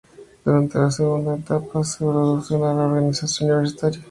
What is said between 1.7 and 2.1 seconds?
se